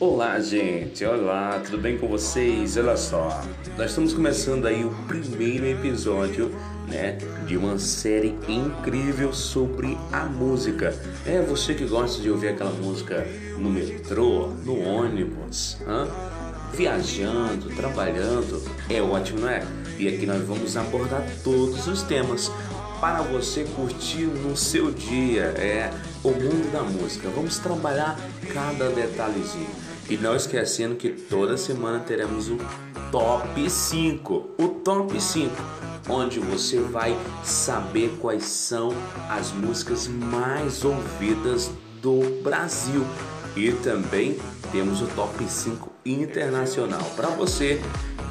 Olá, 0.00 0.40
gente. 0.40 1.04
Olá, 1.04 1.60
tudo 1.62 1.76
bem 1.76 1.98
com 1.98 2.08
vocês? 2.08 2.78
Olha 2.78 2.96
só, 2.96 3.44
nós 3.76 3.90
estamos 3.90 4.14
começando 4.14 4.66
aí 4.66 4.82
o 4.82 4.88
primeiro 5.06 5.66
episódio, 5.66 6.54
né, 6.88 7.18
de 7.46 7.54
uma 7.58 7.78
série 7.78 8.34
incrível 8.48 9.30
sobre 9.34 9.98
a 10.10 10.24
música. 10.24 10.94
É 11.26 11.42
você 11.42 11.74
que 11.74 11.84
gosta 11.84 12.22
de 12.22 12.30
ouvir 12.30 12.48
aquela 12.48 12.70
música 12.70 13.26
no 13.58 13.68
metrô, 13.68 14.46
no 14.64 14.80
ônibus, 14.80 15.76
hã? 15.86 16.08
viajando, 16.72 17.68
trabalhando, 17.76 18.62
é 18.88 19.02
ótimo, 19.02 19.40
não 19.40 19.50
é? 19.50 19.62
E 19.98 20.08
aqui 20.08 20.24
nós 20.24 20.42
vamos 20.46 20.78
abordar 20.78 21.26
todos 21.44 21.86
os 21.86 22.02
temas 22.04 22.50
para 23.02 23.20
você 23.20 23.64
curtir 23.76 24.24
no 24.24 24.56
seu 24.56 24.90
dia, 24.90 25.54
é 25.58 25.90
o 26.24 26.30
mundo 26.30 26.72
da 26.72 26.82
música. 26.82 27.28
Vamos 27.28 27.58
trabalhar 27.58 28.18
cada 28.52 28.88
detalhezinho. 28.88 29.89
E 30.10 30.16
não 30.16 30.34
esquecendo 30.34 30.96
que 30.96 31.10
toda 31.10 31.56
semana 31.56 32.00
teremos 32.00 32.48
o 32.48 32.58
Top 33.12 33.70
5. 33.70 34.50
O 34.58 34.68
Top 34.84 35.20
5, 35.20 35.54
onde 36.08 36.40
você 36.40 36.80
vai 36.80 37.16
saber 37.44 38.18
quais 38.20 38.42
são 38.42 38.92
as 39.28 39.52
músicas 39.52 40.08
mais 40.08 40.84
ouvidas 40.84 41.70
do 42.02 42.42
Brasil. 42.42 43.06
E 43.54 43.70
também 43.70 44.36
temos 44.72 45.00
o 45.00 45.06
Top 45.14 45.44
5 45.48 45.88
internacional. 46.04 47.04
Para 47.14 47.28
você, 47.28 47.80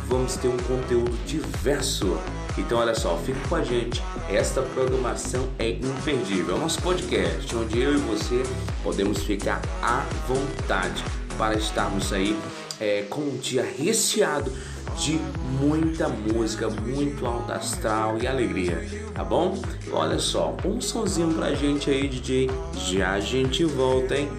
vamos 0.06 0.36
ter 0.36 0.50
um 0.50 0.58
conteúdo 0.58 1.18
diverso. 1.26 2.18
Então, 2.58 2.80
olha 2.80 2.94
só, 2.94 3.16
fique 3.20 3.40
com 3.48 3.56
a 3.56 3.64
gente. 3.64 4.04
Esta 4.30 4.62
programação 4.62 5.48
é 5.58 5.70
imperdível. 5.70 6.56
É 6.56 6.58
o 6.58 6.62
nosso 6.62 6.82
podcast, 6.82 7.56
onde 7.56 7.80
eu 7.80 7.94
e 7.94 7.98
você 8.00 8.44
podemos 8.84 9.24
ficar 9.24 9.62
à 9.82 10.06
vontade 10.28 11.06
para 11.40 11.58
estarmos 11.58 12.12
aí 12.12 12.38
é, 12.82 13.06
com 13.10 13.22
um 13.22 13.38
dia 13.38 13.64
recheado 13.64 14.52
de 14.98 15.18
muita 15.60 16.10
música, 16.10 16.70
muito 16.70 17.26
alto 17.26 17.50
astral 17.54 18.18
e 18.22 18.28
alegria, 18.28 18.86
tá 19.14 19.24
bom? 19.24 19.58
Olha 19.94 20.20
só, 20.20 20.58
um 20.66 20.82
sonzinho 20.82 21.34
pra 21.34 21.56
gente 21.56 21.90
aí, 21.90 22.10
DJ. 22.10 22.50
Já 22.76 23.12
a 23.14 23.20
gente 23.22 23.64
volta, 23.64 24.18
hein? 24.18 24.30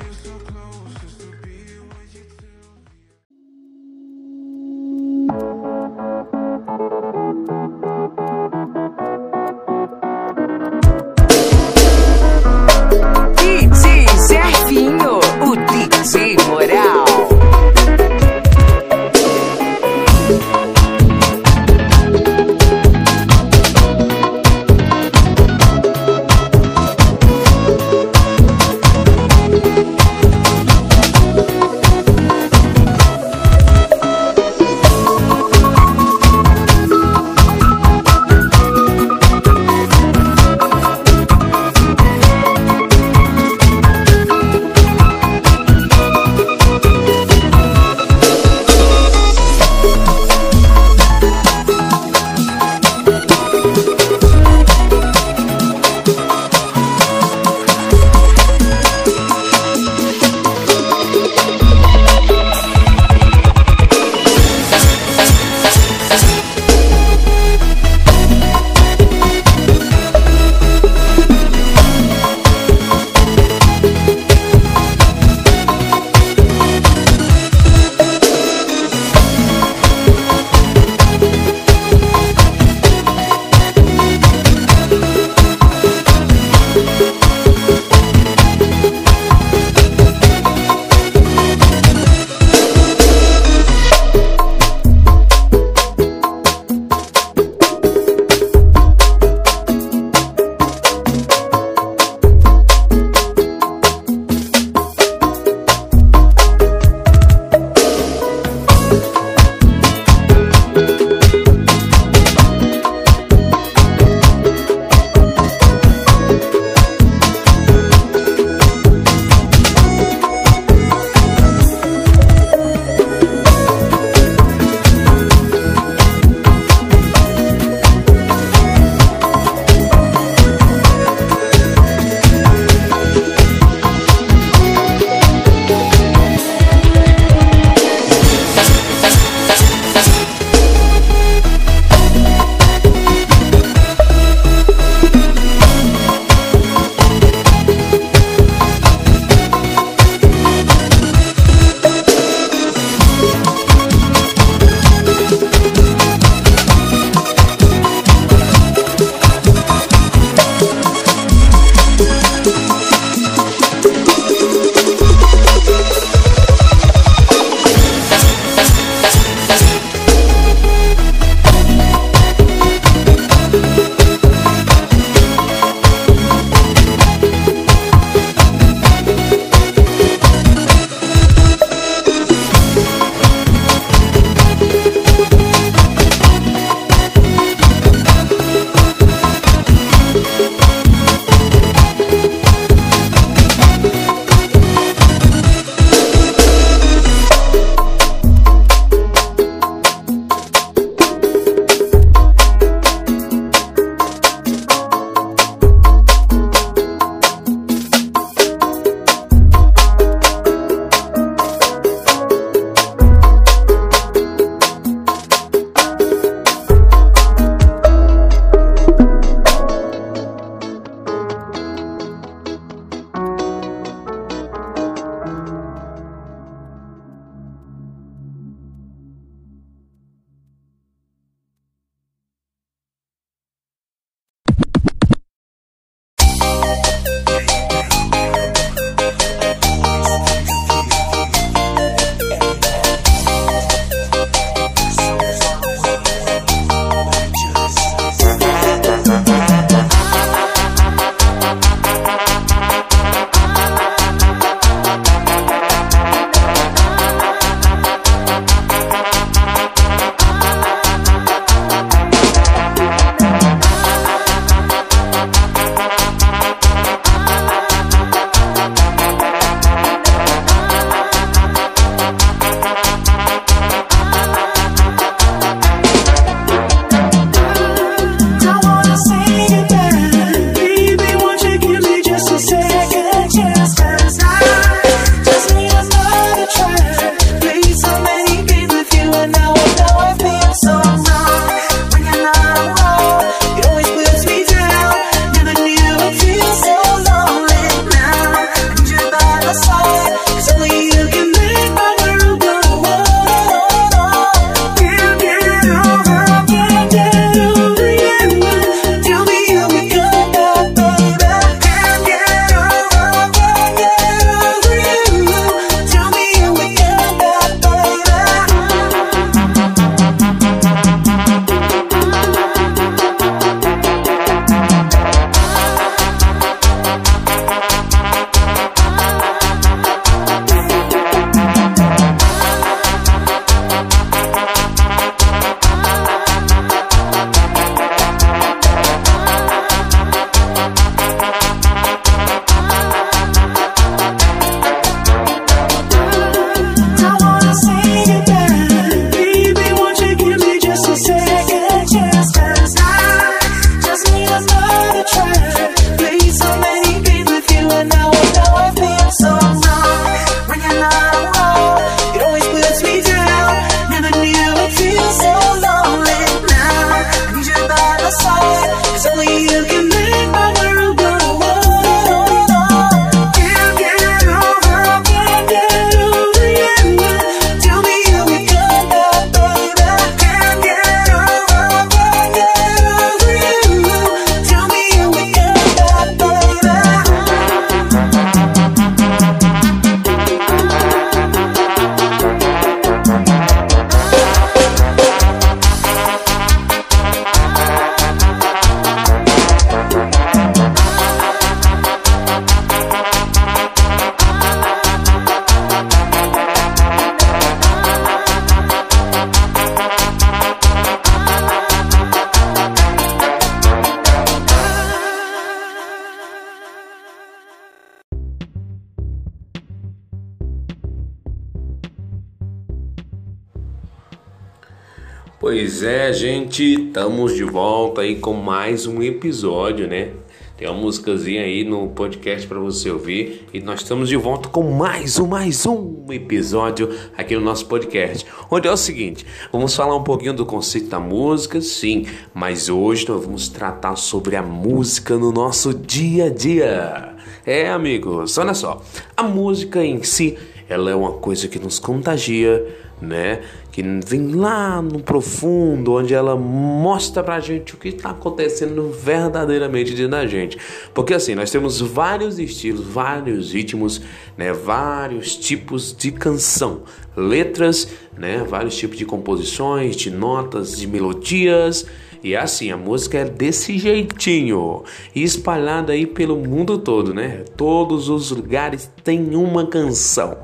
Pois 425.52 425.82
é, 425.82 426.12
gente, 426.12 426.87
estamos 426.87 427.35
de 427.35 427.42
volta 427.42 428.02
aí 428.02 428.14
com 428.14 428.35
mais 428.35 428.87
um 428.87 429.02
episódio, 429.02 429.88
né? 429.88 430.11
Tem 430.56 430.68
uma 430.68 430.78
músicazinha 430.80 431.42
aí 431.42 431.64
no 431.64 431.88
podcast 431.88 432.47
para 432.47 432.61
você 432.61 432.88
ouvir 432.88 433.49
e 433.52 433.61
nós 433.61 433.80
estamos 433.80 434.08
de 434.08 434.14
volta 434.14 434.49
com 434.49 434.62
mais 434.70 435.18
um 435.18 435.26
mais 435.26 435.66
um 435.66 436.06
episódio 436.12 436.97
aqui 437.16 437.35
no 437.35 437.40
nosso 437.40 437.66
podcast. 437.66 438.25
Onde 438.49 438.69
é 438.69 438.71
o 438.71 438.76
seguinte, 438.76 439.26
vamos 439.50 439.75
falar 439.75 439.97
um 439.97 440.04
pouquinho 440.04 440.35
do 440.35 440.47
conceito 440.47 440.88
da 440.88 441.00
música, 441.00 441.61
sim, 441.61 442.07
mas 442.33 442.69
hoje 442.69 443.09
nós 443.09 443.25
vamos 443.25 443.49
tratar 443.49 443.97
sobre 443.97 444.37
a 444.37 444.42
música 444.42 445.16
no 445.16 445.33
nosso 445.33 445.75
dia 445.75 446.26
a 446.26 446.30
dia. 446.30 447.16
É, 447.45 447.71
amigos, 447.71 448.38
olha 448.38 448.54
só, 448.54 448.80
a 449.16 449.25
música 449.25 449.85
em 449.85 450.00
si, 450.04 450.38
ela 450.71 450.91
é 450.91 450.95
uma 450.95 451.12
coisa 451.12 451.49
que 451.49 451.59
nos 451.59 451.79
contagia 451.79 452.65
né? 453.00 453.41
Que 453.73 453.83
vem 453.83 454.33
lá 454.35 454.83
no 454.83 455.00
profundo, 455.00 455.95
onde 455.95 456.12
ela 456.12 456.37
mostra 456.37 457.23
pra 457.23 457.41
gente 457.41 457.75
o 457.75 457.79
que 457.79 457.89
está 457.89 458.11
acontecendo 458.11 458.91
verdadeiramente 458.91 459.93
dentro 459.93 460.11
da 460.11 460.27
gente. 460.27 460.59
Porque 460.93 461.15
assim, 461.15 461.35
nós 461.35 461.50
temos 461.50 461.81
vários 461.81 462.39
estilos, 462.39 462.87
vários 462.87 463.53
ritmos, 463.53 464.03
né? 464.37 464.53
Vários 464.53 465.37
tipos 465.37 465.95
de 465.97 466.12
canção, 466.12 466.83
letras, 467.17 467.89
né? 468.17 468.45
Vários 468.47 468.77
tipos 468.77 468.99
de 468.99 469.07
composições, 469.07 469.97
de 469.97 470.11
notas, 470.11 470.77
de 470.77 470.87
melodias. 470.87 471.87
E 472.23 472.37
assim, 472.37 472.71
a 472.71 472.77
música 472.77 473.19
é 473.19 473.25
desse 473.25 473.79
jeitinho, 473.79 474.85
espalhada 475.15 475.93
aí 475.93 476.07
pelo 476.07 476.37
mundo 476.37 476.79
todo, 476.79 477.15
né? 477.15 477.45
Todos 477.57 478.09
os 478.09 478.31
lugares 478.31 478.91
têm 479.03 479.35
uma 479.35 479.67
canção. 479.67 480.37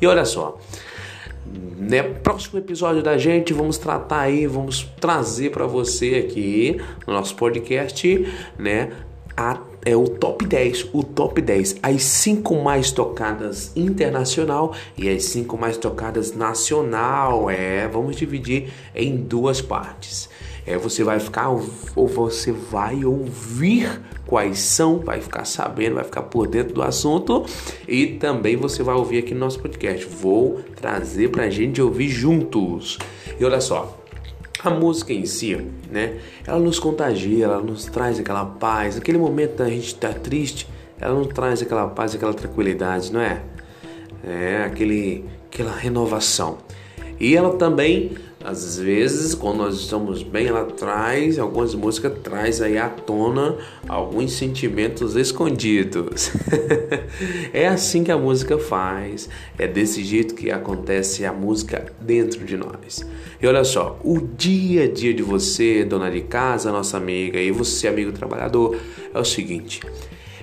E 0.00 0.06
olha 0.06 0.24
só, 0.24 0.58
né, 1.76 2.02
próximo 2.02 2.58
episódio 2.58 3.02
da 3.02 3.18
gente, 3.18 3.52
vamos 3.52 3.78
tratar 3.78 4.20
aí, 4.20 4.46
vamos 4.46 4.88
trazer 5.00 5.50
para 5.50 5.66
você 5.66 6.24
aqui 6.26 6.80
no 7.06 7.12
nosso 7.12 7.34
podcast, 7.34 8.26
né, 8.58 8.92
a, 9.36 9.58
é 9.84 9.94
o 9.96 10.08
top 10.08 10.46
10, 10.46 10.90
o 10.92 11.02
top 11.02 11.40
10, 11.42 11.76
as 11.82 12.02
5 12.02 12.54
mais 12.62 12.90
tocadas 12.90 13.76
internacional 13.76 14.74
e 14.96 15.08
as 15.08 15.24
5 15.24 15.58
mais 15.58 15.76
tocadas 15.76 16.34
nacional. 16.34 17.50
É, 17.50 17.86
vamos 17.88 18.16
dividir 18.16 18.72
em 18.94 19.16
duas 19.16 19.60
partes. 19.60 20.30
É, 20.66 20.78
você 20.78 21.04
vai 21.04 21.20
ficar 21.20 21.50
ou 21.50 22.08
você 22.08 22.50
vai 22.50 23.04
ouvir 23.04 24.00
quais 24.26 24.58
são, 24.60 24.98
vai 25.00 25.20
ficar 25.20 25.44
sabendo, 25.44 25.96
vai 25.96 26.04
ficar 26.04 26.22
por 26.22 26.46
dentro 26.46 26.74
do 26.74 26.82
assunto 26.82 27.44
e 27.86 28.06
também 28.06 28.56
você 28.56 28.82
vai 28.82 28.94
ouvir 28.94 29.18
aqui 29.18 29.34
no 29.34 29.40
nosso 29.40 29.60
podcast. 29.60 30.06
Vou 30.06 30.60
trazer 30.74 31.28
pra 31.30 31.50
gente 31.50 31.82
ouvir 31.82 32.08
juntos. 32.08 32.98
E 33.38 33.44
olha 33.44 33.60
só, 33.60 34.02
a 34.62 34.70
música 34.70 35.12
em 35.12 35.26
si, 35.26 35.54
né? 35.90 36.18
Ela 36.46 36.58
nos 36.58 36.78
contagia, 36.78 37.44
ela 37.44 37.60
nos 37.60 37.84
traz 37.84 38.18
aquela 38.18 38.46
paz. 38.46 38.96
Aquele 38.96 39.18
momento 39.18 39.56
da 39.56 39.68
gente 39.68 39.88
estar 39.88 40.14
tá 40.14 40.18
triste, 40.18 40.66
ela 40.98 41.14
nos 41.14 41.28
traz 41.28 41.60
aquela 41.60 41.86
paz, 41.88 42.14
aquela 42.14 42.32
tranquilidade, 42.32 43.12
não 43.12 43.20
é? 43.20 43.42
É 44.26 44.64
aquele, 44.64 45.26
aquela 45.46 45.76
renovação. 45.76 46.58
E 47.20 47.36
ela 47.36 47.56
também 47.56 48.12
às 48.44 48.78
vezes, 48.78 49.34
quando 49.34 49.56
nós 49.56 49.74
estamos 49.76 50.22
bem, 50.22 50.48
ela 50.48 50.66
traz, 50.66 51.38
algumas 51.38 51.74
músicas 51.74 52.12
traz 52.22 52.60
aí 52.60 52.76
à 52.76 52.90
tona 52.90 53.56
alguns 53.88 54.32
sentimentos 54.32 55.16
escondidos. 55.16 56.30
é 57.54 57.66
assim 57.66 58.04
que 58.04 58.12
a 58.12 58.18
música 58.18 58.58
faz, 58.58 59.30
é 59.58 59.66
desse 59.66 60.04
jeito 60.04 60.34
que 60.34 60.50
acontece 60.50 61.24
a 61.24 61.32
música 61.32 61.86
dentro 61.98 62.44
de 62.44 62.54
nós. 62.54 63.08
E 63.40 63.46
olha 63.46 63.64
só, 63.64 63.98
o 64.04 64.20
dia 64.20 64.84
a 64.84 64.88
dia 64.92 65.14
de 65.14 65.22
você, 65.22 65.82
dona 65.82 66.10
de 66.10 66.20
casa, 66.20 66.70
nossa 66.70 66.98
amiga, 66.98 67.40
e 67.40 67.50
você, 67.50 67.88
amigo 67.88 68.12
trabalhador, 68.12 68.78
é 69.14 69.18
o 69.18 69.24
seguinte: 69.24 69.80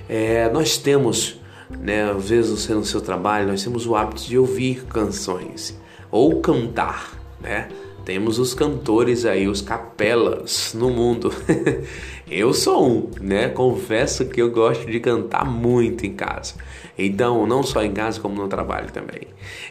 é, 0.08 0.50
nós 0.50 0.76
temos, 0.76 1.40
né, 1.70 2.10
às 2.10 2.28
vezes 2.28 2.50
você 2.50 2.74
no 2.74 2.84
seu 2.84 3.00
trabalho, 3.00 3.46
nós 3.46 3.62
temos 3.62 3.86
o 3.86 3.94
hábito 3.94 4.24
de 4.24 4.36
ouvir 4.36 4.86
canções 4.86 5.80
ou 6.10 6.40
cantar, 6.40 7.16
né? 7.40 7.68
Temos 8.04 8.38
os 8.38 8.52
cantores 8.52 9.24
aí, 9.24 9.46
os 9.46 9.60
capelas 9.60 10.74
no 10.74 10.90
mundo. 10.90 11.32
eu 12.28 12.52
sou 12.52 12.84
um, 12.84 13.10
né? 13.20 13.48
Confesso 13.48 14.24
que 14.24 14.42
eu 14.42 14.50
gosto 14.50 14.86
de 14.90 14.98
cantar 14.98 15.44
muito 15.44 16.04
em 16.04 16.12
casa. 16.12 16.54
Então, 16.98 17.46
não 17.46 17.62
só 17.62 17.82
em 17.82 17.92
casa, 17.92 18.20
como 18.20 18.34
no 18.34 18.48
trabalho 18.48 18.90
também. 18.90 19.22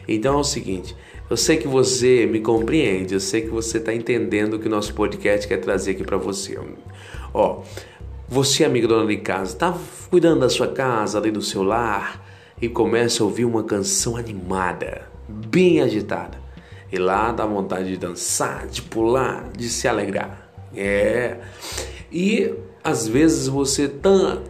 Então 0.08 0.34
é 0.34 0.40
o 0.40 0.44
seguinte, 0.44 0.96
eu 1.28 1.36
sei 1.36 1.56
que 1.56 1.68
você 1.68 2.26
me 2.26 2.40
compreende, 2.40 3.14
eu 3.14 3.20
sei 3.20 3.42
que 3.42 3.48
você 3.48 3.78
está 3.78 3.94
entendendo 3.94 4.54
o 4.54 4.58
que 4.58 4.66
o 4.66 4.70
nosso 4.70 4.94
podcast 4.94 5.46
quer 5.46 5.58
trazer 5.58 5.92
aqui 5.92 6.04
para 6.04 6.16
você. 6.16 6.58
Ó, 7.32 7.62
você, 8.28 8.64
amigo 8.64 8.88
dona 8.88 9.06
de 9.06 9.18
casa, 9.18 9.56
tá 9.56 9.78
cuidando 10.10 10.40
da 10.40 10.48
sua 10.48 10.68
casa, 10.68 11.18
ali 11.18 11.30
do 11.30 11.42
seu 11.42 11.62
lar, 11.62 12.22
e 12.60 12.68
começa 12.68 13.22
a 13.22 13.26
ouvir 13.26 13.44
uma 13.44 13.62
canção 13.62 14.16
animada, 14.16 15.08
bem 15.28 15.80
agitada. 15.80 16.41
E 16.92 16.98
lá 16.98 17.32
dá 17.32 17.46
vontade 17.46 17.88
de 17.88 17.96
dançar, 17.96 18.66
de 18.66 18.82
pular, 18.82 19.48
de 19.56 19.68
se 19.68 19.88
alegrar. 19.88 20.50
É. 20.76 21.38
E 22.12 22.54
às 22.84 23.08
vezes 23.08 23.48
você 23.48 23.88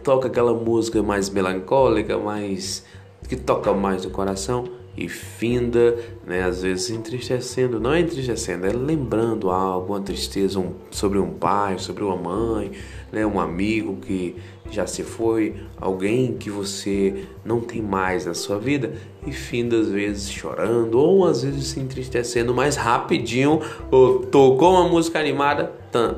toca 0.03 0.27
aquela 0.27 0.53
música 0.53 1.01
mais 1.01 1.29
melancólica, 1.29 2.17
mais 2.17 2.85
que 3.29 3.37
toca 3.37 3.73
mais 3.73 4.03
no 4.03 4.11
coração 4.11 4.82
e 4.95 5.09
finda, 5.09 5.97
né? 6.25 6.43
Às 6.43 6.61
vezes 6.61 6.89
entristecendo, 6.89 7.79
não 7.79 7.93
é 7.93 7.99
entristecendo, 7.99 8.65
é 8.67 8.71
lembrando 8.71 9.49
algo, 9.49 9.93
uma 9.93 10.01
tristeza 10.01 10.59
um, 10.59 10.73
sobre 10.91 11.19
um 11.19 11.31
pai, 11.31 11.79
sobre 11.79 12.03
uma 12.03 12.15
mãe, 12.15 12.71
né? 13.11 13.25
Um 13.25 13.39
amigo 13.39 13.97
que 13.97 14.35
já 14.69 14.87
se 14.87 15.03
foi, 15.03 15.55
alguém 15.79 16.33
que 16.33 16.49
você 16.49 17.25
não 17.43 17.59
tem 17.59 17.81
mais 17.81 18.25
na 18.25 18.33
sua 18.33 18.57
vida 18.57 18.93
e 19.25 19.31
finda 19.31 19.77
às 19.77 19.87
vezes 19.87 20.31
chorando 20.31 20.97
ou 20.99 21.25
às 21.25 21.43
vezes 21.43 21.67
se 21.67 21.79
entristecendo 21.79 22.53
mais 22.53 22.75
rapidinho, 22.75 23.61
ou 23.91 24.19
tocou 24.19 24.71
uma 24.71 24.89
música 24.89 25.19
animada, 25.19 25.71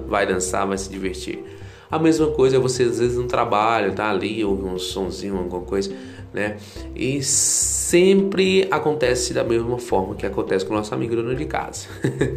vai 0.08 0.25
dançar, 0.25 0.65
vai 0.67 0.77
se 0.77 0.89
divertir. 0.89 1.55
A 1.89 2.00
mesma 2.00 2.27
coisa 2.27 2.60
você 2.60 2.84
às 2.84 3.00
vezes 3.00 3.18
no 3.18 3.27
trabalho, 3.27 3.94
tá 3.94 4.10
ali, 4.10 4.44
ouve 4.44 4.63
um 4.63 4.77
sonzinho, 4.77 5.38
alguma 5.38 5.62
coisa, 5.62 5.96
né? 6.34 6.58
E 6.96 7.22
sempre 7.24 8.68
acontece 8.72 9.34
da 9.34 9.44
mesma 9.44 9.77
forma 9.77 10.15
que 10.15 10.25
acontece 10.25 10.65
com 10.65 10.74
o 10.74 10.77
nosso 10.77 10.94
amigo 10.94 11.15
dono 11.15 11.36
de 11.36 11.46
casa. 11.46 11.88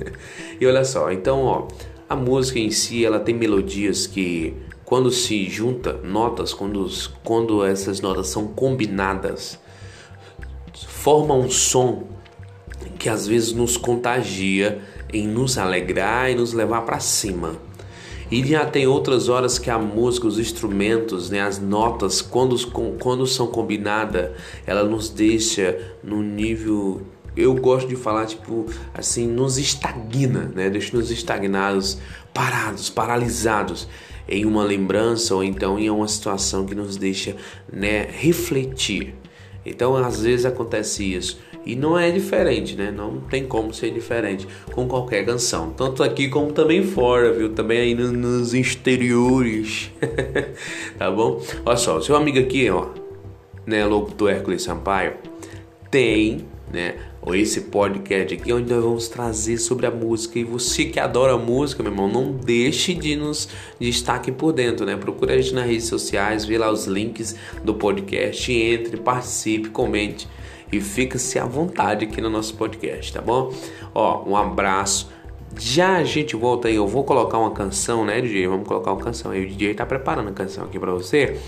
e 0.61 0.67
olha 0.67 0.85
só, 0.85 1.11
então, 1.11 1.45
ó, 1.45 1.69
a 2.09 2.15
música 2.15 2.59
em 2.59 2.71
si, 2.71 3.05
ela 3.05 3.21
tem 3.21 3.35
melodias 3.35 4.07
que 4.07 4.55
quando 4.85 5.11
se 5.11 5.45
junta 5.51 5.93
notas, 5.93 6.55
quando, 6.55 6.89
quando 7.23 7.65
essas 7.65 8.01
notas 8.01 8.29
são 8.29 8.49
combinadas, 8.49 9.59
forma 10.73 11.35
um 11.35 11.51
som 11.51 12.05
que 12.99 13.09
às 13.09 13.27
vezes 13.27 13.53
nos 13.53 13.77
contagia 13.77 14.81
em 15.13 15.27
nos 15.27 15.59
alegrar 15.59 16.31
e 16.31 16.35
nos 16.35 16.53
levar 16.53 16.83
para 16.83 17.01
cima. 17.01 17.57
E 18.31 18.45
já 18.45 18.67
tem 18.67 18.87
outras 18.87 19.29
horas 19.29 19.59
que 19.59 19.71
a 19.71 19.79
música, 19.79 20.27
os 20.27 20.39
instrumentos, 20.39 21.31
né, 21.31 21.41
as 21.41 21.59
notas, 21.59 22.21
quando, 22.21 22.57
quando 22.99 23.27
são 23.27 23.47
combinadas, 23.47 24.31
ela 24.67 24.85
nos 24.85 25.09
deixa 25.09 25.79
num 26.03 26.23
nível 26.23 27.03
eu 27.39 27.55
gosto 27.55 27.87
de 27.87 27.95
falar, 27.95 28.27
tipo, 28.27 28.67
assim, 28.93 29.29
nos 29.29 29.59
estagna, 29.59 30.51
né? 30.53 30.69
Deixa-nos 30.69 31.09
estagnados, 31.09 31.99
parados, 32.35 32.91
paralisados 32.91 33.87
em 34.29 34.45
uma 34.45 34.65
lembrança 34.65 35.37
ou 35.37 35.45
então 35.45 35.79
em 35.79 35.89
uma 35.89 36.09
situação 36.09 36.67
que 36.67 36.75
nos 36.75 36.97
deixa 36.97 37.37
né, 37.73 38.09
refletir. 38.11 39.15
Então, 39.65 39.95
às 39.97 40.23
vezes 40.23 40.45
acontece 40.45 41.05
isso. 41.15 41.39
E 41.65 41.77
não 41.77 41.99
é 41.99 42.11
diferente, 42.11 42.75
né? 42.77 42.91
Não 42.91 43.21
tem 43.21 43.45
como 43.45 43.73
ser 43.75 43.91
diferente 43.91 44.47
com 44.73 44.87
qualquer 44.89 45.25
canção. 45.25 45.71
Tanto 45.71 46.03
aqui 46.03 46.29
como 46.29 46.53
também 46.53 46.83
fora, 46.83 47.33
viu? 47.33 47.53
Também 47.53 47.81
aí 47.81 47.95
nos 47.95 48.55
exteriores. 48.55 49.91
tá 50.99 51.11
bom? 51.11 51.43
Olha 51.65 51.77
só, 51.77 52.01
seu 52.01 52.17
amigo 52.17 52.39
aqui, 52.39 52.71
ó, 52.71 52.89
né? 53.67 53.83
Do 54.17 54.29
Hércules 54.29 54.63
Sampaio, 54.63 55.15
tem, 55.91 56.47
né? 56.73 56.95
esse 57.35 57.63
podcast 57.63 58.35
aqui 58.35 58.53
onde 58.53 58.73
nós 58.73 58.83
vamos 58.83 59.09
trazer 59.09 59.59
sobre 59.59 59.87
a 59.87 59.91
música. 59.91 60.39
E 60.39 60.45
você 60.45 60.87
que 60.87 60.99
adora 60.99 61.37
música, 61.37 61.83
meu 61.83 61.93
irmão, 61.93 62.09
não 62.09 62.33
deixe 62.33 62.95
de 62.95 63.17
nos 63.17 63.49
destaque 63.79 64.33
por 64.33 64.53
dentro, 64.53 64.87
né? 64.87 64.97
Procure 64.97 65.33
a 65.33 65.37
gente 65.41 65.55
nas 65.55 65.67
redes 65.67 65.87
sociais, 65.87 66.45
vê 66.45 66.57
lá 66.57 66.71
os 66.71 66.87
links 66.87 67.37
do 67.63 67.75
podcast, 67.75 68.53
entre, 68.53 68.97
participe, 68.97 69.69
comente 69.71 70.27
e 70.71 70.81
fica-se 70.81 71.39
à 71.39 71.45
vontade 71.45 72.05
aqui 72.05 72.21
no 72.21 72.31
nosso 72.31 72.55
podcast, 72.55 73.13
tá 73.13 73.21
bom? 73.21 73.53
Ó, 73.95 74.25
um 74.29 74.37
abraço. 74.37 75.11
Já 75.59 75.97
a 75.97 76.05
gente 76.05 76.37
volta 76.37 76.69
aí, 76.69 76.77
eu 76.77 76.87
vou 76.87 77.05
colocar 77.05 77.39
uma 77.39 77.51
canção, 77.51 78.05
né, 78.05 78.21
DJ? 78.21 78.47
Vamos 78.47 78.69
colocar 78.69 78.93
uma 78.93 79.03
canção 79.03 79.31
aí. 79.31 79.45
O 79.45 79.49
DJ 79.49 79.75
tá 79.75 79.87
preparando 79.87 80.29
a 80.29 80.33
canção 80.33 80.65
aqui 80.65 80.79
para 80.79 80.93
você. 80.93 81.39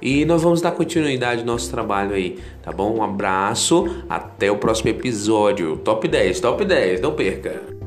E 0.00 0.24
nós 0.24 0.42
vamos 0.42 0.60
dar 0.60 0.72
continuidade 0.72 1.40
ao 1.40 1.46
nosso 1.46 1.70
trabalho 1.70 2.14
aí, 2.14 2.38
tá 2.62 2.70
bom? 2.70 2.96
Um 2.96 3.02
abraço, 3.02 4.04
até 4.08 4.50
o 4.50 4.56
próximo 4.56 4.90
episódio. 4.90 5.76
Top 5.78 6.06
10, 6.06 6.40
top 6.40 6.64
10, 6.64 7.00
não 7.00 7.14
perca! 7.14 7.77